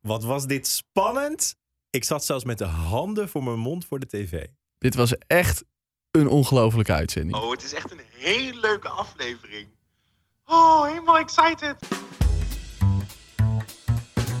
[0.00, 1.56] Wat was dit spannend?
[1.90, 4.46] Ik zat zelfs met de handen voor mijn mond voor de tv.
[4.78, 5.64] Dit was echt
[6.10, 7.36] een ongelofelijke uitzending.
[7.36, 9.68] Oh, het is echt een hele leuke aflevering.
[10.44, 11.76] Oh, helemaal excited.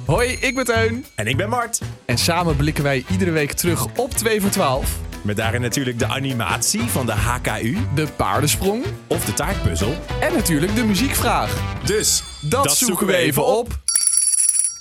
[0.06, 1.04] Hoi, ik ben Teun.
[1.14, 1.80] En ik ben Mart.
[2.04, 4.98] En samen blikken wij iedere week terug op 2 voor 12.
[5.24, 8.84] Met daarin natuurlijk de animatie van de HKU De paardensprong.
[9.06, 9.94] of de taartpuzzel.
[10.20, 11.80] En natuurlijk de muziekvraag.
[11.84, 13.78] Dus Dat, zoeken we even op.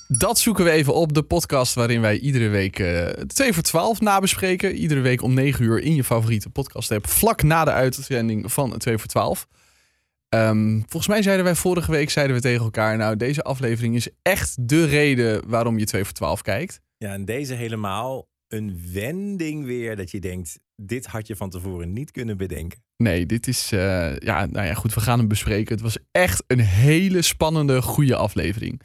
[0.07, 1.13] Dat zoeken we even op.
[1.13, 4.75] De podcast waarin wij iedere week eh 2 voor 12 nabespreken.
[4.75, 7.07] Iedere week om 9 uur in je favoriete podcast app.
[7.07, 9.47] Vlak na de uitzending van 2 voor 12.
[10.29, 12.97] Ehm, volgens mij zeiden wij vorige week zeiden we tegen elkaar...
[12.97, 16.81] nou, deze aflevering is echt de reden waarom je 2 voor 12 kijkt.
[16.97, 20.59] Ja, en deze helemaal een wending weer dat je denkt...
[20.75, 22.79] dit had je van tevoren niet kunnen bedenken.
[22.97, 23.71] Nee, dit is...
[23.71, 25.73] eh, ja, nou ja, goed, we gaan hem bespreken.
[25.73, 28.81] Het was echt een hele spannende, goede aflevering.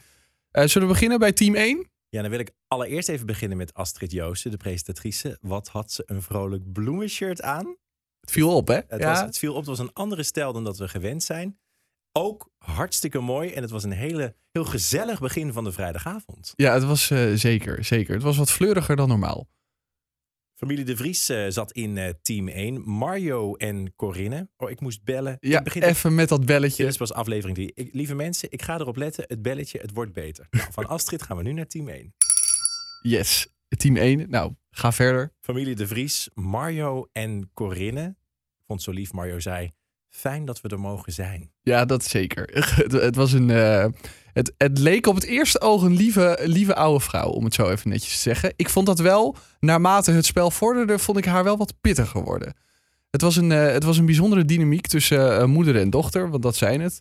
[0.52, 1.90] Eh, zullen we beginnen bij team 1?
[2.08, 5.38] Ja, dan wil ik allereerst even beginnen met Astrid Joosten, de presentatrice.
[5.40, 7.76] Wat had ze een vrolijk bloemenshirt aan?
[8.20, 8.74] Het viel op, hè?
[8.74, 9.08] Het, ja.
[9.08, 11.58] was, het viel op, het was een andere stijl dan dat we gewend zijn.
[12.12, 16.52] Ook hartstikke mooi en het was een hele, heel gezellig begin van de vrijdagavond.
[16.56, 18.14] Ja, het was eh, zeker, zeker.
[18.14, 19.48] Het was wat fleuriger dan normaal.
[20.62, 22.82] Familie De Vries eh, zat in eh, team 1.
[22.90, 24.48] Mario en Corinne.
[24.56, 25.36] Oh, ik moest bellen.
[25.40, 26.84] Ja, ik begin even met dat Dit belletje.
[26.86, 27.72] is pas aflevering 3.
[27.74, 29.24] Ik, lieve mensen, ik ga erop letten.
[29.28, 30.46] Het belletje, het wordt beter.
[30.50, 32.14] Nou, van Astrid gaan we nu naar team 1.
[33.00, 33.46] Yes,
[33.76, 34.30] team 1.
[34.30, 35.32] Nou, ga verder.
[35.40, 38.02] Familie De Vries, Mario en Corinne.
[38.58, 39.72] Ik vond het zo lief, Mario zei...
[40.14, 41.50] Fijn dat we er mogen zijn.
[41.62, 42.48] Ja, dat zeker.
[42.82, 43.50] het, het was een.
[43.50, 43.86] eh,
[44.32, 47.70] het, het leek op het eerste oog een lieve, lieve oude vrouw, om het zo
[47.70, 48.52] even netjes te zeggen.
[48.56, 52.54] Ik vond dat wel, naarmate het spel vorderde, vond ik haar wel wat pittiger worden.
[53.10, 56.42] Het was een, eh, het was een bijzondere dynamiek tussen eh, moeder en dochter, want
[56.42, 56.96] dat zijn het.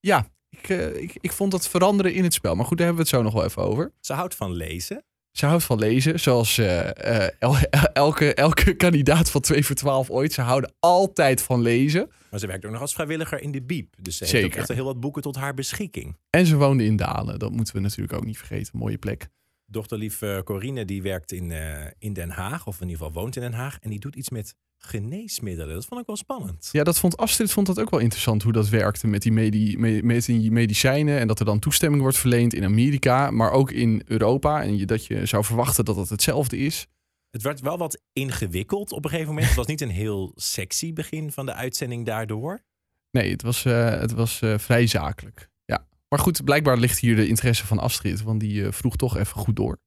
[0.00, 2.54] Ja, ik, ik, ik vond dat veranderen in het spel.
[2.54, 3.92] Maar goed, daar hebben we het zo nog wel even over.
[4.00, 5.04] Ze houdt van lezen.
[5.32, 7.56] Ze houdt van lezen, zoals eh, eh, el-
[7.92, 10.32] elke, elke kandidaat van 2 voor 12 ooit.
[10.32, 12.10] Ze houden altijd van lezen.
[12.30, 13.94] Maar ze werkt ook nog als vrijwilliger in de Biep.
[14.00, 14.50] Dus ze heeft Zeker.
[14.52, 16.16] ook echt heel wat boeken tot haar beschikking.
[16.30, 17.38] En ze woonde in Dalen.
[17.38, 18.78] Dat moeten we natuurlijk ook niet vergeten.
[18.78, 19.28] Mooie plek.
[19.66, 21.52] Dochterlief eh, Corine die werkt in,
[21.98, 22.66] in Den Haag.
[22.66, 23.78] Of in ieder geval woont in Den Haag.
[23.80, 24.54] En die doet iets met
[24.86, 25.74] geneesmiddelen.
[25.74, 26.68] Dat vond ik wel spannend.
[26.72, 29.76] Ja, dat vond Astrid vond dat ook wel interessant hoe dat werkte met die, medi-
[29.78, 31.18] me- met die medicijnen.
[31.18, 34.62] En dat er dan toestemming wordt verleend in Amerika, maar ook in Europa.
[34.62, 36.86] En je, dat je zou verwachten dat het hetzelfde is.
[37.30, 39.46] Het werd wel wat ingewikkeld op een gegeven moment.
[39.48, 42.64] Het was niet een heel sexy begin van de uitzending daardoor.
[43.10, 45.48] Nee, het was, eh, het was eh, vrij zakelijk.
[45.64, 45.86] Ja.
[46.08, 49.36] Maar goed, blijkbaar ligt hier de interesse van Astrid, want die eh, vroeg toch even
[49.40, 49.80] goed door.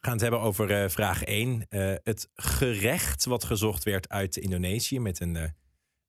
[0.00, 1.66] We gaan het hebben over eh, vraag 1.
[1.68, 5.48] Eh, het gerecht wat gezocht werd uit Indonesië met een eh,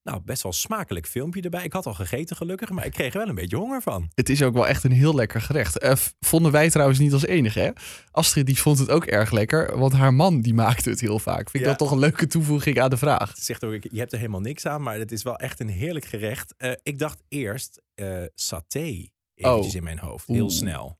[0.03, 1.63] nou, best wel smakelijk filmpje erbij.
[1.63, 4.09] Ik had al gegeten gelukkig, maar ik kreeg er wel een beetje honger van.
[4.13, 5.99] Het is ook wel echt een heel lekker gerecht.
[6.19, 7.71] Vonden wij trouwens niet als enige, hè?
[8.11, 11.49] Astrid die vond het ook erg lekker, want haar man die maakte het heel vaak.
[11.49, 11.67] Vind ik Ja.
[11.67, 13.35] dat toch een leuke toevoeging aan de vraag.
[13.37, 15.69] Ze zegt ook, je hebt er helemaal niks aan, maar het is wel echt een
[15.69, 16.53] heerlijk gerecht.
[16.83, 17.81] Ik dacht eerst
[18.35, 19.75] saté, eventjes Oh.
[19.75, 20.51] in mijn hoofd, heel Oeh.
[20.53, 20.98] snel.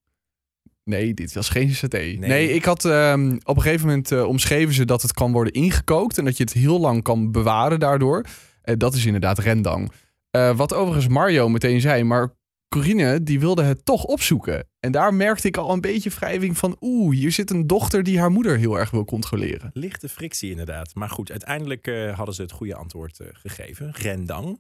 [0.90, 1.98] Nee, dit was geen saté.
[1.98, 2.54] Nee, Nee.
[2.54, 6.18] ik had ehm, op een gegeven moment eh, omschreven ze dat het kan worden ingekookt
[6.18, 8.26] en dat je het heel lang kan bewaren daardoor.
[8.62, 9.92] Eh, dat is inderdaad rendang.
[10.32, 12.38] Eh, wat overigens Mario meteen zei, maar
[12.76, 14.68] Corine die wilde het toch opzoeken.
[14.80, 18.20] En daar merkte ik al een beetje wrijving van, oeh, hier zit een dochter die
[18.20, 19.70] haar moeder heel erg wil controleren.
[19.74, 20.96] Lichte frictie inderdaad.
[20.96, 23.92] Maar goed, uiteindelijk hadden ze het goede antwoord gegeven.
[23.92, 24.60] Rendang.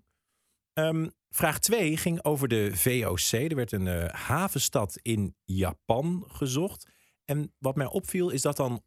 [0.80, 3.50] Ehm, vraag 2 ging over de VOC.
[3.50, 6.88] Er werd een eh, havenstad in Japan gezocht.
[7.26, 8.84] En wat mij opviel is dat dan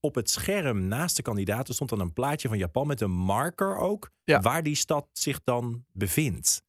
[0.00, 3.76] op het scherm naast de kandidaten stond dan een plaatje van Japan met een marker
[3.76, 4.10] ook.
[4.24, 4.40] Ja.
[4.40, 6.62] Waar die stad zich dan bevindt.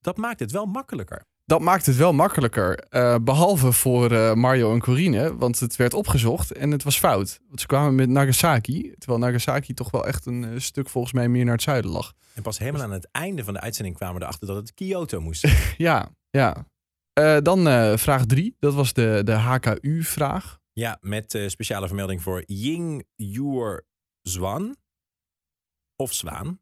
[0.00, 1.26] Dat maakt het wel makkelijker.
[1.46, 5.94] Dat maakt het wel makkelijker, eh, behalve voor eh, Mario en Corine, want het werd
[5.94, 7.40] opgezocht en het was fout.
[7.48, 11.28] Want ze kwamen met Nagasaki, terwijl Nagasaki toch wel echt een eh, stuk volgens mij
[11.28, 12.12] meer naar het zuiden lag.
[12.34, 15.20] En pas helemaal aan het einde van de uitzending kwamen we erachter dat het Kyoto
[15.20, 15.46] moest.
[15.76, 16.66] Ja, ja.
[17.40, 18.56] Dan vraag drie.
[18.58, 20.58] Dat was de, de HKU-vraag.
[20.72, 23.86] Ja, met speciale vermelding voor Ying Yuer
[24.22, 24.76] Zwan.
[25.96, 26.60] Of Zwaan.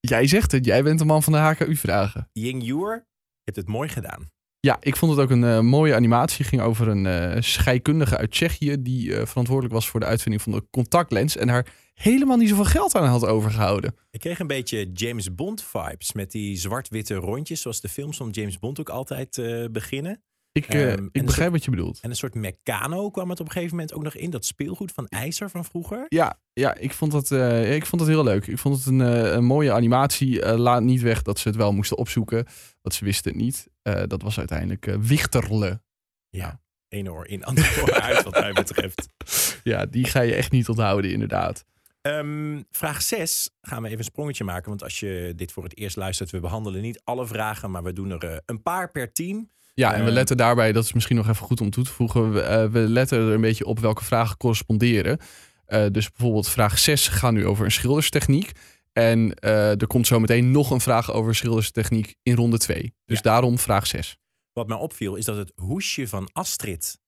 [0.00, 2.28] Jij zegt het, jij bent de man van de HKU-vragen.
[2.32, 3.06] Ying Yuer,
[3.44, 4.30] hebt het mooi gedaan.
[4.66, 6.44] Ja, ik vond het ook een eh, mooie animatie.
[6.44, 8.82] ging over een eh, scheikundige uit Tsjechië...
[8.82, 11.36] die eh, verantwoordelijk was voor de uitvinding van de contactlens...
[11.36, 13.94] en daar helemaal niet zoveel geld aan had overgehouden.
[14.10, 18.30] Ik kreeg een beetje James Bond vibes met die zwart-witte rondjes, zoals de films van
[18.30, 19.42] James Bond ook altijd
[19.72, 20.22] beginnen.
[20.52, 22.00] Ik, eh, Ehm, ik begrijp wat je bedoelt.
[22.00, 24.92] En een soort Meccano kwam het op een gegeven moment ook nog in, dat speelgoed
[24.92, 26.04] van IJzer van vroeger.
[26.08, 28.46] Ja, ja ik, vond dat, eh, ik vond dat heel leuk.
[28.46, 30.56] Ik vond het een, eh, een mooie animatie.
[30.56, 32.46] Laat niet weg dat ze het wel moesten opzoeken.
[32.82, 33.68] Want ze wisten het niet.
[33.82, 35.82] Dat was uiteindelijk Wichterle.
[36.28, 36.60] Ja.
[36.88, 39.08] ene oor in, andere oor uit, wat mij betreft.
[39.62, 41.64] Ja, die ga je echt niet onthouden, inderdaad.
[42.02, 44.68] Ehm, vraag 6 gaan we even een sprongetje maken.
[44.68, 47.92] Want als je dit voor het eerst luistert, we behandelen niet alle vragen, maar we
[47.92, 49.50] doen er een paar per team.
[49.74, 51.90] Ja, en we Eh, letten daarbij, dat is misschien nog even goed om toe te
[51.90, 55.18] voegen, we, eh, we letten er een beetje op welke vragen corresponderen.
[55.64, 58.50] Eh, dus bijvoorbeeld vraag 6 gaat nu over een schilderstechniek.
[58.92, 62.94] En eh, er komt zo meteen nog een vraag over schilderstechniek in ronde 2.
[63.04, 63.22] Dus Ja.
[63.22, 64.16] daarom vraag 6.
[64.52, 66.98] Wat mij opviel is dat het hoesje van Astrid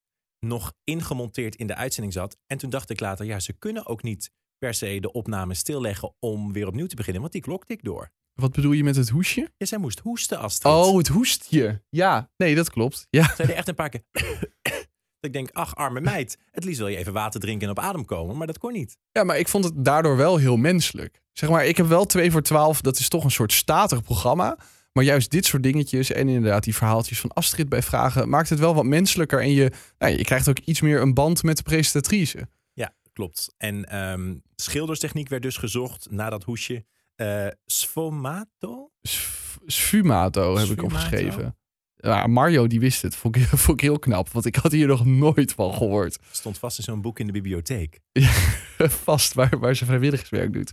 [0.41, 2.37] nog ingemonteerd in de uitzending zat.
[2.47, 6.15] En toen dacht ik later, ja, ze kunnen ook niet per se de opname stilleggen
[6.19, 8.11] om weer opnieuw te beginnen, want die klok tikt door.
[8.35, 9.51] Wat bedoel je met het hoesje?
[9.57, 10.73] Ja, zij moest hoesten, Astrid.
[10.73, 11.83] Oh, het hoestje.
[11.89, 13.07] Ja, nee, dat klopt.
[13.11, 14.03] Ja, Zij deed echt een paar keer...
[14.13, 14.83] dat
[15.21, 16.39] ik denk, ach, arme meid.
[16.51, 18.99] Het liefst wil je even water drinken en op adem komen, maar dat kon niet.
[19.13, 21.23] Ja, maar ik vond het daardoor wel heel menselijk.
[21.33, 22.81] Zeg maar, ik heb wel 2 voor 12.
[22.81, 24.59] Dat is toch een soort statig programma.
[24.93, 28.29] Maar juist dit soort dingetjes en inderdaad die verhaaltjes van Astrid bij vragen...
[28.29, 29.41] maakt het wel wat menselijker.
[29.41, 32.49] En je, nou, je krijgt ook iets meer een band met de presentatrice.
[32.73, 33.55] Ja, klopt.
[33.57, 36.85] En ehm, schilderstechniek werd dus gezocht na dat hoesje.
[37.15, 38.91] Eh sfumato?
[39.03, 41.57] Sf- Sfumato heb ik opgeschreven.
[41.95, 43.17] Ja, Mario die wist het.
[43.17, 44.29] Vond ik, vond ik heel knap.
[44.29, 46.19] Want ik had hier nog nooit van gehoord.
[46.31, 48.01] Stond vast in zo'n boek in de bibliotheek.
[49.05, 50.71] Vast waar, waar ze vrijwilligerswerk doet.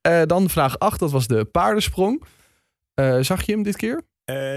[0.00, 2.22] Eh, dan vraag 8, dat was de paardensprong.
[2.94, 4.02] Eh, zag je hem dit keer?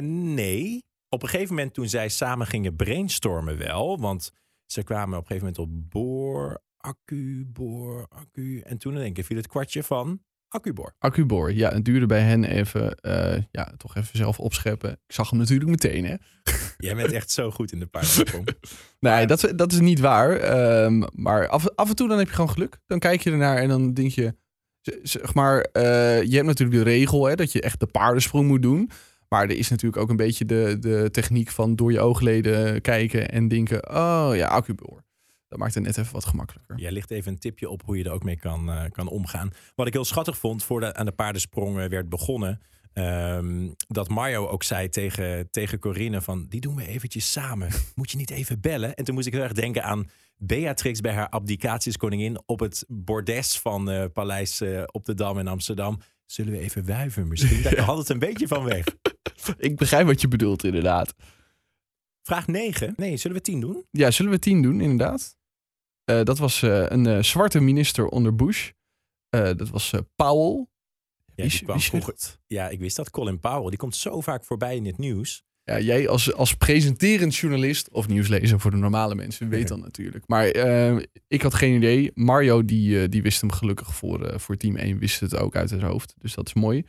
[0.02, 0.84] Nee.
[1.10, 4.00] Op een gegeven moment toen zij samen gingen brainstormen wel.
[4.00, 4.32] Want
[4.66, 8.60] ze kwamen op een gegeven moment op boor, accu, boor, accu.
[8.60, 10.96] En toen in één keer viel het kwartje van accuboor.
[11.00, 11.54] Accubor.
[11.54, 14.92] Ja, het duurde bij hen even, eh, ja, toch even zelf opscheppen.
[14.92, 16.16] Ik zag hem natuurlijk meteen, hè.
[16.78, 18.48] Jij bent echt zo goed in de paardensprong.
[19.00, 20.32] Nee, dat, is- dat is niet waar.
[20.38, 22.78] Ehm, maar af, af en toe dan heb je gewoon geluk.
[22.86, 24.36] Dan kijk je ernaar en dan denk je...
[25.04, 28.62] Zeg maar, eh, je hebt natuurlijk de regel hè, dat je echt de paardensprong moet
[28.62, 28.90] doen.
[29.30, 33.30] Maar er is natuurlijk ook een beetje de, de techniek van door je oogleden kijken
[33.30, 33.90] en denken...
[33.90, 35.04] Oh ja, accubor.
[35.58, 36.80] Dat maakt het net even wat gemakkelijker.
[36.80, 39.52] Jij ligt even een tipje op hoe je er ook mee kan, eh, kan omgaan.
[39.76, 42.62] Wat ik heel schattig vond voordat aan de paardensprong werd begonnen.
[42.94, 47.70] ehm, dat Mario ook zei tegen, tegen Corinne van die doen we eventjes samen.
[47.96, 48.96] Moet je niet even bellen?
[48.96, 52.60] En toen moest ik heel erg denken aan Beatrix bij haar abdicatie als koningin op
[52.60, 56.00] het bordes van eh, Paleis eh, op de Dam in Amsterdam.
[56.26, 57.62] Zullen we even wuiven misschien?
[57.62, 58.86] Daar had het een beetje van weg.
[59.58, 61.14] Ik begrijp wat je bedoelt, inderdaad.
[62.28, 62.94] Vraag 9.
[62.96, 63.86] Nee, zullen we 10 doen?
[63.92, 65.37] Ja, zullen we tien doen, inderdaad?
[66.08, 68.72] Eh, dat was eh, een eh, zwarte minister onder Bush.
[69.30, 70.66] Dat was Powell.
[71.36, 72.16] Ja, die kwam vroeger-
[72.48, 73.10] ja, ik wist dat.
[73.10, 73.70] Colin Powell.
[73.70, 75.44] Die komt zo vaak voorbij in het nieuws.
[75.64, 80.28] Ja, jij als, als presenterend journalist of nieuwslezer voor de normale mensen weet dat natuurlijk.
[80.28, 80.46] Maar
[81.28, 82.12] ik had geen idee.
[82.14, 85.82] Mario die, die wist hem gelukkig voor, voor team 1, wist het ook uit het
[85.82, 86.14] hoofd.
[86.18, 86.86] Dus dat is mooi.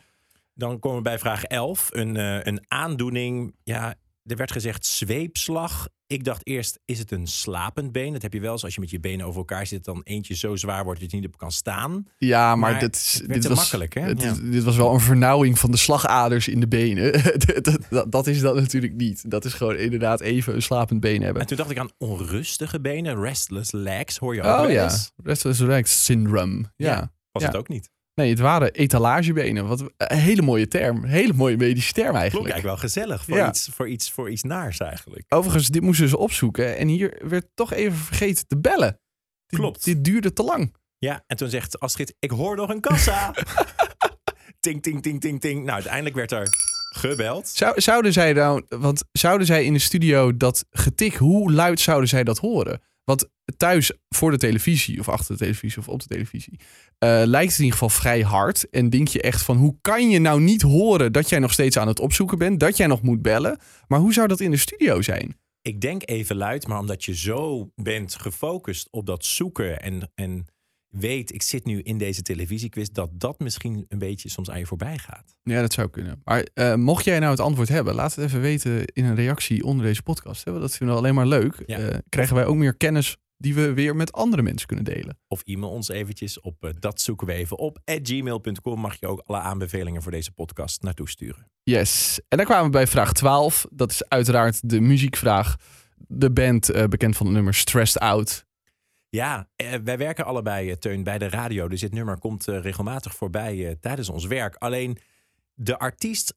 [0.55, 1.88] Dan komen we bij vraag 11.
[1.93, 2.17] Een,
[2.49, 3.55] een aandoening.
[3.65, 3.94] Ja,
[4.28, 5.88] er werd gezegd zweepslag.
[6.06, 8.12] Ik dacht eerst, is het een slapend been?
[8.12, 9.84] Dat heb je wel eens als je met je benen over elkaar zit.
[9.84, 12.04] Dan eentje zo zwaar wordt dat je niet op kan staan.
[12.19, 14.06] Ja, maar, Maar dit, dit was makkelijk, hè?
[14.06, 14.34] Ja.
[14.42, 17.12] Dit was wel een vernauwing van de slagaders in de benen.
[17.62, 19.30] dat, dat, dat is dat natuurlijk niet.
[19.30, 21.42] Dat is gewoon inderdaad even een slapend been hebben.
[21.42, 23.20] En toen dacht ik aan onrustige benen.
[23.20, 26.72] Restless legs hoor je ook Oh ja, restless legs syndrome.
[26.76, 26.86] Ja.
[26.92, 27.12] Ja.
[27.32, 27.48] Was Ja.
[27.48, 27.90] het ook niet.
[28.19, 29.67] Nee, het waren etalagebenen.
[29.67, 31.05] Wat een hele mooie term.
[31.05, 32.53] Hele mooie medische term Klonk eigenlijk.
[32.53, 33.25] eigenlijk wel gezellig.
[33.25, 33.49] Voor, Ja.
[33.49, 35.25] iets, voor, iets, voor iets naars eigenlijk.
[35.29, 36.76] Overigens, dit moesten ze opzoeken.
[36.76, 39.01] En hier werd toch even vergeten te bellen.
[39.46, 39.84] Dit, Klopt.
[39.84, 40.75] Dit duurde te lang.
[40.98, 43.34] Ja, en toen zegt Astrid, ik hoor nog een kassa.
[44.60, 45.58] ting, ting, ting, ting, ting.
[45.60, 46.46] Nou, uiteindelijk werd er
[46.91, 47.48] gebeld.
[47.48, 52.08] Zou, zouden zij nou, want zouden zij in de studio dat getik, hoe luid zouden
[52.08, 52.81] zij dat horen?
[53.08, 56.60] Want thuis voor de televisie, of achter de televisie, of op de televisie,
[56.98, 58.70] eh, lijkt het in ieder geval vrij hard.
[58.70, 61.77] En denk je echt van, hoe kan je nou niet horen dat jij nog steeds
[61.77, 63.58] aan het opzoeken bent, dat jij nog moet bellen?
[63.86, 65.36] Maar hoe zou dat in de studio zijn?
[65.62, 70.46] Ik denk even luid, maar omdat je zo bent gefocust op dat zoeken en, en
[70.90, 74.66] weet, ik zit nu in deze televisiequiz, dat dat misschien een beetje soms aan je
[74.66, 75.36] voorbij gaat.
[75.42, 76.20] Ja, dat zou kunnen.
[76.24, 79.64] Maar eh, mocht jij nou het antwoord hebben, laat het even weten in een reactie
[79.64, 80.44] onder deze podcast.
[80.44, 80.50] Hè?
[80.50, 81.62] Want dat vinden we alleen maar leuk.
[81.66, 81.78] Ja.
[81.78, 85.18] Eh, krijgen wij ook meer kennis die we weer met andere mensen kunnen delen.
[85.28, 87.78] Of e-mail ons eventjes op eh, dat zoeken we even op.
[87.84, 91.50] At gmail.com mag je ook alle aanbevelingen voor deze podcast naartoe sturen.
[91.62, 92.20] Yes.
[92.28, 93.66] En dan kwamen we bij vraag 12.
[93.70, 95.56] Dat is uiteraard de muziekvraag.
[95.96, 98.46] De band, bekend van het nummer Stressed Out.
[99.10, 101.69] Ja, eh, wij werken allebei, eh, Teun, bij de radio.
[101.69, 104.56] Dus dit nummer komt eh, regelmatig voorbij tijdens ons werk.
[104.56, 104.98] Alleen
[105.55, 106.34] de artiest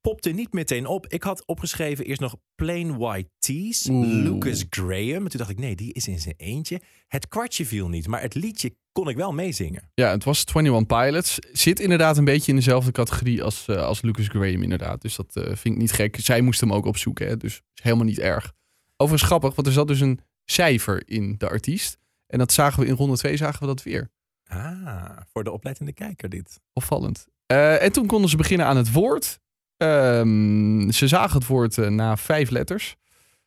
[0.00, 1.06] popte niet meteen op.
[1.06, 3.86] Ik had opgeschreven eerst nog Plain White Tees.
[3.90, 5.28] Lucas Graham.
[5.28, 6.80] Toen dacht ik, nee, die is in zijn eentje.
[7.08, 9.90] Het kwartje viel niet, maar het liedje kon ik wel meezingen.
[9.94, 11.38] Ja, het was 21 Pilots.
[11.52, 15.02] Zit inderdaad een beetje in dezelfde categorie als, als Lucas Graham inderdaad.
[15.02, 16.16] Dus dat vind ik niet gek.
[16.20, 17.36] Zij moest hem ook opzoeken, hè?
[17.36, 18.52] dus helemaal niet erg.
[18.96, 21.98] Overigens grappig, want er zat dus een cijfer in de artiest.
[22.26, 24.10] En dat zagen we in ronde 2 zagen we dat weer.
[24.46, 26.60] Ah, voor de oplettende kijker dit.
[26.72, 27.26] Opvallend.
[27.46, 29.38] Eh, en toen konden ze beginnen aan het woord.
[29.76, 32.96] Ehm, ze zagen het woord eh, na vijf letters.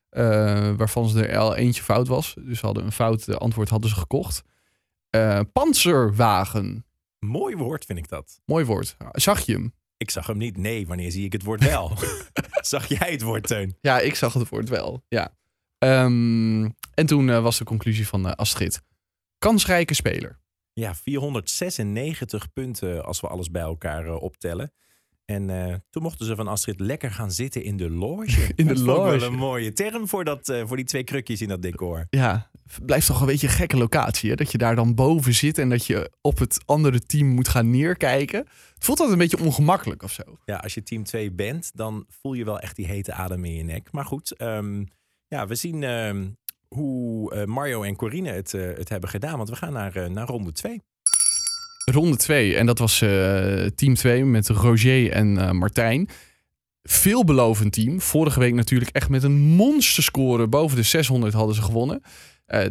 [0.09, 2.35] eh, waarvan ze er al eentje fout was.
[2.39, 4.43] Dus ze hadden een fout antwoord hadden ze gekocht.
[5.53, 6.85] Panzerwagen.
[7.19, 8.41] Mooi woord vind ik dat.
[8.45, 8.95] Mooi woord.
[9.11, 9.73] Zag je hem?
[9.97, 10.57] Ik zag hem niet.
[10.57, 11.91] Nee, wanneer zie ik het woord wel?
[12.61, 13.77] zag jij het woord, Teun?
[13.81, 15.03] Ja, ik zag het woord wel.
[15.07, 15.35] Ja.
[15.77, 18.81] Ehm, en toen eh, was de conclusie van eh, Astrid.
[19.37, 20.39] Kansrijke speler.
[20.73, 24.73] Ja, 496 punten als we alles bij elkaar eh, optellen.
[25.25, 28.51] En eh, toen mochten ze van Astrid lekker gaan zitten in de loge.
[28.55, 29.17] In de Dat loge.
[29.19, 32.07] wel een mooie term voor, dat, eh, voor die twee krukjes in dat decor.
[32.09, 32.49] Ja,
[32.85, 34.29] blijft toch een beetje een gekke locatie.
[34.29, 34.35] Hè?
[34.35, 37.69] Dat je daar dan boven zit en dat je op het andere team moet gaan
[37.69, 38.39] neerkijken.
[38.73, 40.23] Het voelt altijd een beetje ongemakkelijk of zo.
[40.45, 43.53] Ja, als je team 2 bent, dan voel je wel echt die hete adem in
[43.55, 43.91] je nek.
[43.91, 44.83] Maar goed, ehm,
[45.27, 46.29] ja, we zien ehm,
[46.73, 49.37] hoe eh, Mario en Corine het, eh, het hebben gedaan.
[49.37, 50.81] Want we gaan naar, eh, naar ronde 2.
[51.85, 52.55] Ronde 2.
[52.55, 52.97] En dat was
[53.75, 56.09] team 2 met Roger en Martijn.
[56.83, 58.01] Veelbelovend team.
[58.01, 60.47] Vorige week natuurlijk echt met een monsterscore.
[60.47, 62.01] Boven de 600 hadden ze gewonnen.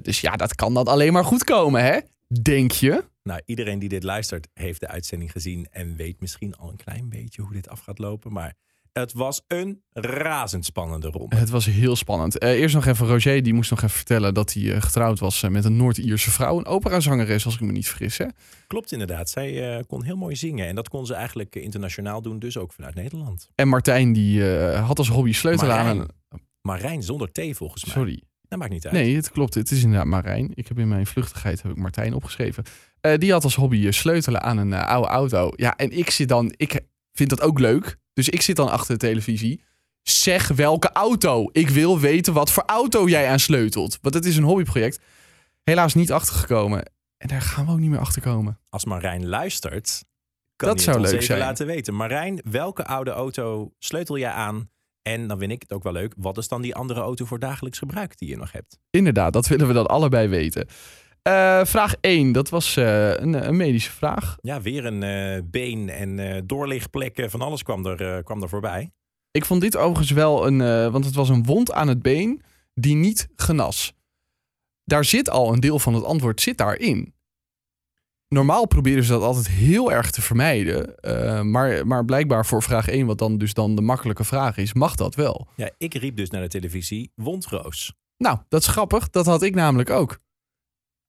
[0.03, 1.99] Dus ja, dat kan dan alleen maar goed komen, hè?
[2.43, 3.05] Denk je?
[3.23, 7.09] Nou, iedereen die dit luistert heeft de uitzending gezien en weet misschien al een klein
[7.09, 8.33] beetje hoe dit af gaat lopen.
[8.33, 8.55] Maar
[8.93, 11.37] het was een razendspannende ronde.
[11.37, 12.39] Het was heel spannend.
[12.39, 15.43] Eh, eerst nog even Roger, die moest nog even vertellen dat hij eh, getrouwd was
[15.43, 16.59] eh, met een Noord-Ierse vrouw.
[16.59, 18.19] Een operazangeres, als ik me niet vergis.
[18.19, 18.27] Hè?
[18.67, 19.31] Klopt inderdaad.
[19.31, 20.67] Zij kon heel mooi zingen.
[20.67, 23.49] En dat kon ze eigenlijk internationaal doen, dus ook vanuit Nederland.
[23.55, 26.09] En Martijn, die had als hobby sleutelen aan Marijn.
[26.29, 26.41] een...
[26.63, 27.95] Marijn zonder T volgens mij.
[27.95, 28.23] Sorry.
[28.49, 28.95] Dat maakt niet uit.
[28.95, 29.55] Nee, het klopt.
[29.55, 30.51] Het is inderdaad Marijn.
[30.55, 32.65] Ik heb in mijn vluchtigheid heb ik Martijn opgeschreven.
[33.17, 35.53] Die had als hobby sleutelen aan een oude auto.
[35.57, 36.53] Ja, en ik zit dan...
[36.57, 36.81] Ik
[37.13, 37.97] vind dat ook leuk.
[38.13, 39.63] Dus ik zit dan achter de televisie.
[40.03, 41.49] Zeg welke auto.
[41.53, 43.99] Ik wil weten wat voor auto jij aan sleutelt.
[44.01, 44.99] Want het is een hobbyproject.
[45.63, 46.91] Helaas niet achtergekomen.
[47.17, 48.59] En daar gaan we ook niet meer achter komen.
[48.69, 50.05] Als Marijn luistert,
[50.57, 51.39] kan Dat zou leuk even zijn.
[51.39, 51.95] laten weten.
[51.95, 54.71] Marijn, welke oude auto sleutel jij aan?
[55.03, 56.15] En dan vind ik het ook wel leuk.
[56.17, 58.79] Wat is dan die andere auto voor dagelijks gebruik die je nog hebt?
[58.91, 60.67] Inderdaad, dat willen we dan allebei weten.
[61.23, 64.37] Eh, vraag 1, dat was eh, een, een medische vraag.
[64.41, 67.31] Ja, weer een eh, been en doorlichtplekken.
[67.31, 68.93] Van alles kwam er, kwam er voorbij.
[69.31, 72.43] Ik vond dit overigens wel een, want het was een wond aan het been
[72.75, 73.93] die niet genas.
[74.85, 77.15] Daar zit al een deel van het antwoord zit daarin.
[78.29, 80.95] Normaal proberen ze dat altijd heel erg te vermijden.
[81.51, 84.95] maar, maar blijkbaar voor vraag 1, wat dan dus dan de makkelijke vraag is, mag
[84.95, 85.49] dat wel.
[85.57, 87.95] Ja, ik riep dus naar de televisie wondroos.
[88.17, 89.11] Nou, dat is grappig.
[89.11, 90.19] Dat had ik namelijk ook.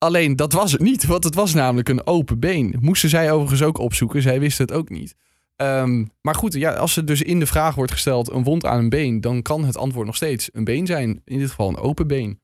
[0.03, 2.75] Alleen dat was het niet, want het was namelijk een open been.
[2.79, 4.21] Moesten zij overigens ook opzoeken.
[4.21, 5.15] Zij wisten het ook niet.
[5.55, 8.79] Ehm, maar goed, ja, als er dus in de vraag wordt gesteld een wond aan
[8.79, 11.21] een been, dan kan het antwoord nog steeds een been zijn.
[11.25, 12.41] In dit geval een open been.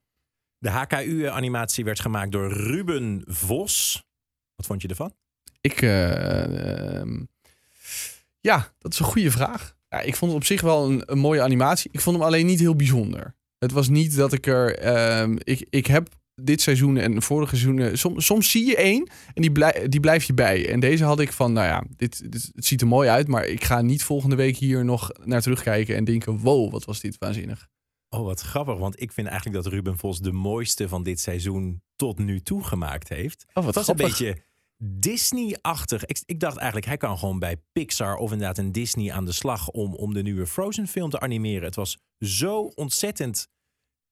[0.58, 4.04] De HKU-animatie werd gemaakt door Ruben Vos.
[4.56, 5.12] Wat vond je ervan?
[5.60, 7.24] Ik, eh, ehm,
[8.40, 9.76] ja, dat is een goede vraag.
[9.88, 11.90] Ja, ik vond het op zich wel een, een mooie animatie.
[11.92, 13.34] Ik vond hem alleen niet heel bijzonder.
[13.58, 14.78] Het was niet dat ik er.
[14.78, 16.08] ehm, ik, ik heb
[16.42, 17.98] dit seizoen en vorige seizoenen.
[17.98, 20.68] Soms, soms zie je één en die, blij, die blijf je bij.
[20.68, 23.28] En deze had ik van, nou ja, dit, dit het ziet er mooi uit.
[23.28, 27.00] Maar ik ga niet volgende week hier nog naar terugkijken en denken: wow, wat was
[27.00, 27.68] dit waanzinnig.
[28.08, 28.78] Oh, wat grappig.
[28.78, 32.64] Want ik vind eigenlijk dat Ruben Vos de mooiste van dit seizoen tot nu toe
[32.64, 33.44] gemaakt heeft.
[33.48, 34.42] Oh, wat Het was een beetje
[34.82, 36.04] Disney-achtig.
[36.04, 39.32] Ik, ik dacht eigenlijk, hij kan gewoon bij Pixar of inderdaad een Disney aan de
[39.32, 41.64] slag om, om de nieuwe Frozen-film te animeren.
[41.64, 43.48] Het was zo ontzettend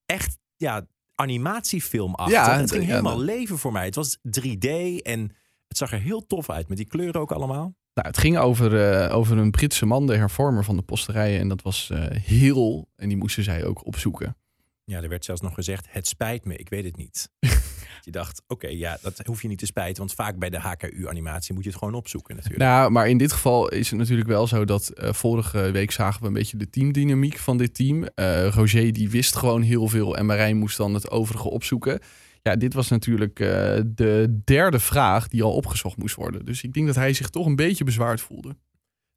[0.07, 0.87] echt, ja,
[1.19, 2.37] animatiefilmachtig.
[2.37, 3.85] Ja, het ging helemaal leven voor mij.
[3.85, 4.69] Het was 3D
[5.03, 5.21] en
[5.69, 7.75] het zag er heel tof uit met die kleuren ook allemaal.
[7.95, 11.41] Nou, het ging over, eh, over een Britse man, de hervormer van de posterijen.
[11.41, 12.89] En dat was eh heel.
[12.97, 14.37] En die moesten zij ook opzoeken.
[14.85, 17.31] Ja, er werd zelfs nog gezegd, het spijt me, ik weet het niet.
[18.09, 19.99] je dacht, oké, ja, dat hoef je niet te spijten.
[19.99, 22.63] Want vaak bij de HKU-animatie moet je het gewoon opzoeken natuurlijk.
[22.63, 26.21] Nou, maar in dit geval is het natuurlijk wel zo dat eh, vorige week zagen
[26.21, 28.05] we een beetje de teamdynamiek van dit team.
[28.05, 32.01] Eh, Roger die wist gewoon heel veel en Marijn moest dan het overige opzoeken.
[32.43, 33.49] Ja, dit was natuurlijk eh,
[33.87, 36.45] de derde vraag die al opgezocht moest worden.
[36.45, 38.57] Dus ik denk dat hij zich toch een beetje bezwaard voelde.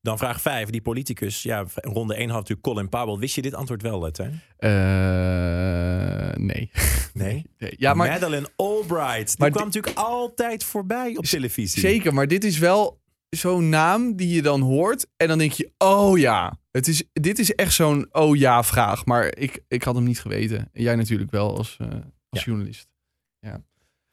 [0.01, 1.43] Dan vraag 5, die politicus.
[1.43, 3.17] Ja, ronde 1 had natuurlijk Colin Powell.
[3.17, 4.41] Wist je dit antwoord wel, Teun?
[4.58, 6.70] Eh, nee.
[7.13, 7.46] Nee?
[7.58, 7.74] nee.
[7.77, 9.27] Ja, maar Madeleine Albright.
[9.27, 11.79] Die Maar kwam natuurlijk altijd voorbij op televisie.
[11.81, 15.08] Zeker, maar dit is wel zo'n naam die je dan hoort.
[15.17, 16.60] En dan denk je, oh ja.
[16.72, 19.05] Het is, dit is echt zo'n oh ja vraag.
[19.05, 20.58] Maar ik, ik had hem niet geweten.
[20.74, 21.88] En jij natuurlijk wel als, eh,
[22.29, 22.41] als Ja.
[22.46, 22.89] journalist.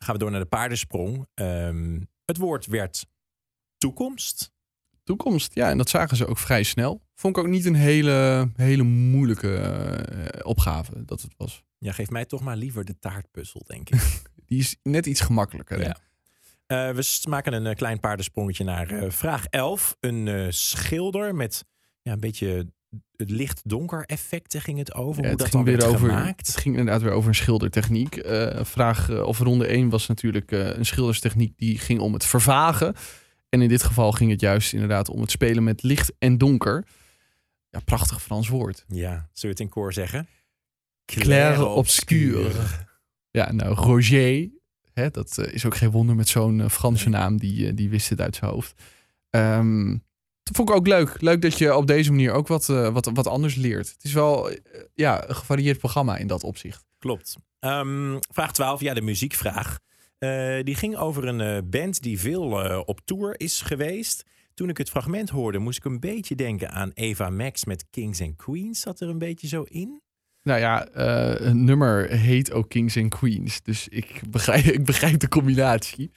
[0.04, 1.26] Gaan we door naar de paardensprong.
[1.34, 3.06] Ehm, het woord werd
[3.78, 4.52] toekomst.
[5.08, 5.70] Toekomst, ja.
[5.70, 7.02] En dat zagen ze ook vrij snel.
[7.14, 11.64] Vond ik ook niet een hele, hele moeilijke eh, opgave dat het was.
[11.78, 14.00] Ja, geef mij toch maar liever de taartpuzzel, denk ik.
[14.46, 15.80] Die is net iets gemakkelijker.
[15.80, 15.96] Ja.
[16.66, 19.96] Eh, we maken een eh, klein paardensprongetje naar vraag 11.
[20.00, 21.64] Een schilder met
[22.02, 22.72] ja, een beetje
[23.16, 25.22] het licht-donker effecten ging het over.
[25.22, 26.46] Ja, hoe het, dat ging dan weer over, gemaakt.
[26.46, 28.20] het ging inderdaad weer over een schildertechniek.
[28.62, 32.94] Vraag, of ronde 1 was natuurlijk een schilderstechniek die ging om het vervagen.
[33.48, 36.86] En in dit geval ging het juist inderdaad om het spelen met licht en donker.
[37.70, 38.84] Ja, prachtig Frans woord.
[38.88, 40.28] Ja, zullen we het in koor zeggen?
[41.04, 42.50] Claire obscure.
[43.30, 44.48] Ja, nou, Roger,
[44.92, 47.88] hè, dat eh, is ook geen wonder met zo'n eh, Franse naam, die, eh, die
[47.88, 48.82] wist het uit zijn hoofd.
[49.30, 49.90] Ehm,
[50.42, 51.20] dat vond ik ook leuk.
[51.20, 53.88] Leuk dat je op deze manier ook wat, wat, wat anders leert.
[53.88, 54.50] Het is wel
[54.94, 56.86] ja, een gevarieerd programma in dat opzicht.
[56.98, 57.36] Klopt.
[57.58, 59.78] Ehm, vraag 12, ja, de muziekvraag.
[60.18, 64.24] Eh, die ging over een eh, band die veel eh, op tour is geweest.
[64.54, 68.20] Toen ik het fragment hoorde, moest ik een beetje denken aan Eva Max met Kings
[68.20, 68.80] and Queens.
[68.80, 70.02] Zat er een beetje zo in?
[70.42, 70.88] Nou ja,
[71.40, 73.62] een nummer heet ook Kings and Queens.
[73.62, 76.10] Dus ik begrijp, ik begrijp de combinatie.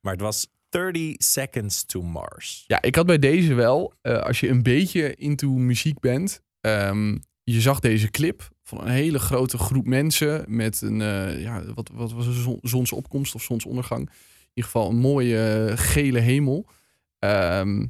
[0.00, 2.64] Maar het was 30 Seconds to Mars.
[2.66, 6.40] Ja, ik had bij deze wel, als je een beetje into muziek bent.
[6.60, 11.64] ehm, je zag deze clip van een hele grote groep mensen met een, eh, ja,
[11.74, 14.00] wat, wat was zon- zonsopkomst of zonsondergang.
[14.00, 16.66] In ieder geval een mooie eh, gele hemel.
[17.18, 17.86] Ehm,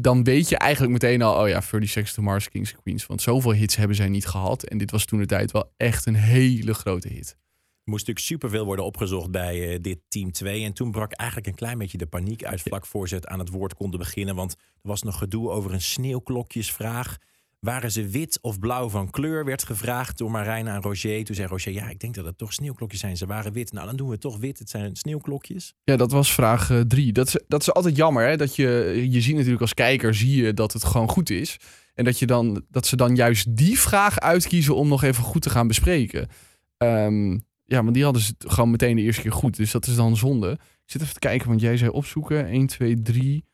[0.00, 3.06] dan weet je eigenlijk meteen al, oh ja, 30 Seconds to Mars, Kings and Queens.
[3.06, 4.62] Want zoveel hits hebben zij niet gehad.
[4.62, 7.36] En dit was toen de tijd wel echt een hele grote hit.
[7.84, 10.64] Er moest natuurlijk superveel worden opgezocht bij eh, dit team 2.
[10.64, 13.38] En toen brak eigenlijk een klein beetje de paniek uit vlak voor ze het aan
[13.38, 14.34] het woord konden beginnen.
[14.34, 17.18] Want er was nog gedoe over een sneeuwklokjesvraag.
[17.64, 19.44] Waren ze wit of blauw van kleur?
[19.44, 21.24] Werd gevraagd door Marijn aan Roger.
[21.24, 23.16] Toen zei Roger, ja, ik denk dat het toch sneeuwklokjes zijn.
[23.16, 23.72] Ze waren wit.
[23.72, 24.58] Nou, dan doen we toch wit.
[24.58, 25.74] Het zijn sneeuwklokjes.
[25.84, 27.12] Ja, dat was vraag eh, drie.
[27.12, 28.26] Dat is, dat is altijd jammer.
[28.26, 28.36] Hè?
[28.36, 31.56] Dat je, je ziet natuurlijk als kijker zie je dat het gewoon goed is.
[31.94, 35.42] En dat, je dan, dat ze dan juist die vraag uitkiezen om nog even goed
[35.42, 36.28] te gaan bespreken.
[36.76, 37.32] Ehm,
[37.64, 39.56] ja, want die hadden ze gewoon meteen de eerste keer goed.
[39.56, 40.50] Dus dat is dan zonde.
[40.50, 42.46] Ik zit even te kijken, want jij zei opzoeken.
[42.46, 43.44] 1, 2, 3,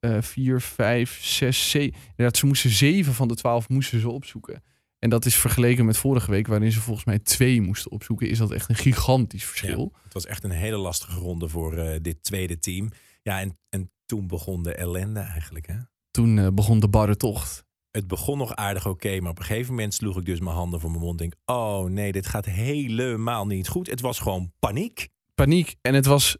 [0.00, 2.00] eh 4, 5, 6, 7.
[2.10, 4.62] Inderdaad, ze moesten 7 van de 12 moesten ze opzoeken.
[5.00, 8.28] En dat is vergeleken met vorige week, waarin ze volgens mij twee moesten opzoeken.
[8.28, 9.92] Is dat echt een gigantisch verschil.
[10.04, 12.90] Het was echt een hele lastige ronde voor eh, dit tweede team.
[13.22, 15.66] Ja, en, en toen begon de ellende eigenlijk.
[15.66, 15.76] Hè?
[16.10, 17.64] Toen eh, begon de barre tocht.
[17.90, 20.80] Het begon nog aardig oké, maar op een gegeven moment sloeg ik dus mijn handen
[20.80, 21.18] voor mijn mond.
[21.18, 23.90] Denk, oh nee, dit gaat helemaal niet goed.
[23.90, 25.08] Het was gewoon paniek.
[25.34, 25.76] paniek.
[25.80, 26.36] En het was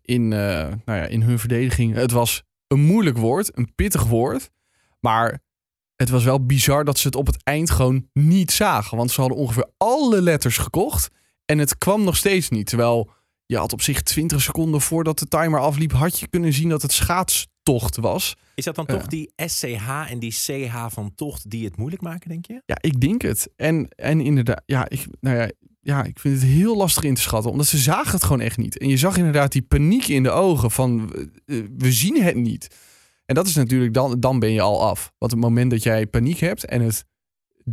[0.00, 1.94] in, nou ja, in hun verdediging.
[1.94, 2.42] Het was
[2.74, 4.50] een moeilijk woord, een pittig woord.
[5.00, 5.42] Maar
[5.96, 8.96] het was wel bizar dat ze het op het eind gewoon niet zagen.
[8.96, 11.10] Want ze hadden ongeveer alle letters gekocht.
[11.44, 12.66] En het kwam nog steeds niet.
[12.66, 13.10] Terwijl
[13.46, 16.82] je had op zich 20 seconden voordat de timer afliep, had je kunnen zien dat
[16.82, 18.36] het schaatstocht was.
[18.54, 22.28] Is dat dan toch die SCH en die CH van Tocht die het moeilijk maken,
[22.28, 22.62] denk je?
[22.66, 23.48] Ja, ik denk het.
[23.56, 25.50] En, en inderdaad, ja ik, nou ja,
[25.84, 27.50] ja, ik vind het heel lastig in te schatten.
[27.50, 28.78] Omdat ze zagen het gewoon echt niet.
[28.78, 31.12] En je zag inderdaad die paniek in de ogen van,
[31.46, 32.76] eh, we zien het niet.
[33.24, 35.12] En dat is natuurlijk, dan, dan ben je al af.
[35.18, 37.04] Want het moment dat jij paniek hebt en het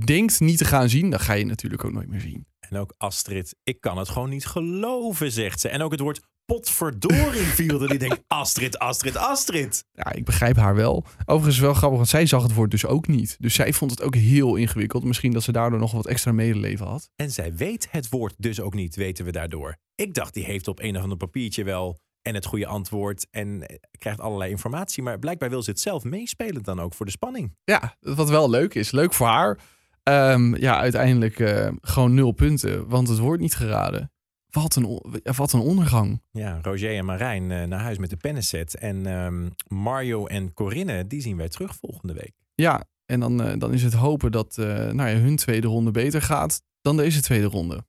[0.05, 2.45] denkt niet te gaan zien, dan ga je natuurlijk ook nooit meer zien.
[2.59, 5.69] En ook Astrid, ik kan het gewoon niet geloven, zegt ze.
[5.69, 6.21] En ook het woord
[6.51, 7.87] potverdorie viel er.
[7.87, 9.85] Die denkt, Astrid, Astrid, Astrid.
[9.93, 11.05] Ja, ik begrijp haar wel.
[11.25, 13.35] Overigens wel grappig, want zij zag het woord dus ook niet.
[13.39, 15.03] Dus zij vond het ook heel ingewikkeld.
[15.03, 17.09] Misschien dat ze daardoor nog wat extra medeleven had.
[17.15, 19.77] En zij weet het woord dus ook niet, weten we daardoor.
[19.95, 23.67] Ik dacht, die heeft op een of ander papiertje wel en het goede antwoord en
[23.67, 25.03] eh, krijgt allerlei informatie.
[25.03, 27.55] Maar blijkbaar wil ze het zelf meespelen dan ook voor de spanning.
[27.63, 28.91] Ja, wat wel leuk is.
[28.91, 29.59] Leuk voor haar.
[30.03, 34.11] Ehm, ja, uiteindelijk eh, gewoon nul punten, want het wordt niet geraden.
[34.51, 36.21] Wat een, wat een ondergang.
[36.31, 38.75] Ja, Roger en Marijn eh, naar huis met de pennenset.
[38.75, 42.33] En ehm, Mario en Corinne, die zien wij terug volgende week.
[42.55, 45.91] Ja, en dan, eh, dan is het hopen dat eh, nou ja, hun tweede ronde
[45.91, 47.85] beter gaat dan deze tweede ronde.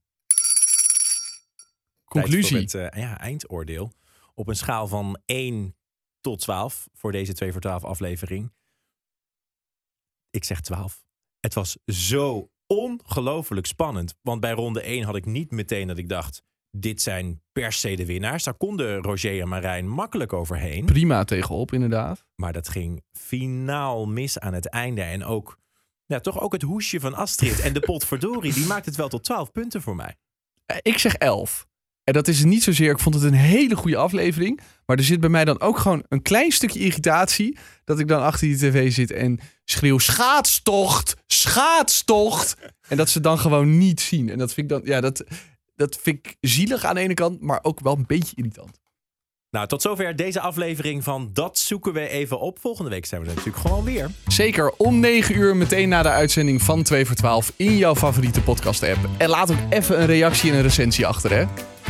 [2.05, 2.59] Conclusie.
[2.59, 3.93] het ja, eindoordeel.
[4.35, 5.77] Op een schaal van 1
[6.21, 8.53] tot 12 voor deze 2 voor 12 aflevering.
[10.31, 11.05] Ik zeg 12.
[11.41, 14.15] Het was zo ongelooflijk spannend.
[14.21, 16.43] Want bij ronde 1 had ik niet meteen dat ik dacht...
[16.77, 18.45] dit zijn per se de winnaars.
[18.45, 20.85] Daar konden Roger en Marijn makkelijk overheen.
[20.85, 22.25] Prima tegenop, inderdaad.
[22.35, 25.03] Maar dat ging finaal mis aan het einde.
[25.03, 25.59] En ook,
[26.07, 28.53] ja, toch ook het hoesje van Astrid en de potverdorie...
[28.53, 30.17] die maakt het wel tot 12 punten voor mij.
[30.67, 31.67] Eh, Ik zeg 11.
[32.05, 34.61] En dat is niet zozeer, ik vond het een hele goede aflevering.
[34.87, 37.59] Maar er zit bij mij dan ook gewoon een klein stukje irritatie.
[37.85, 42.57] Dat ik dan achter die tv zit en schreeuw: schaatstocht, schaatstocht.
[42.89, 44.29] En dat ze dan gewoon niet zien.
[44.29, 45.25] En dat vind ik dan, ja, dat,
[45.83, 48.81] dat vind ik zielig aan de ene kant, maar ook wel een beetje irritant.
[49.51, 52.59] Nou, tot zover deze aflevering van Dat zoeken we even op.
[52.59, 54.11] Volgende week zijn we er natuurlijk gewoon weer.
[54.27, 58.43] Zeker om 9 uur meteen na de uitzending van 2 voor 12 in jouw favoriete
[58.43, 59.09] podcast app.
[59.19, 61.45] En laat ook even een reactie en een recensie achter hè.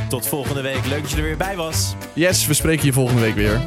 [0.09, 0.87] Tot volgende week.
[0.87, 1.95] Leuk dat je er weer bij was.
[2.13, 3.61] Yes, we spreken je volgende week weer.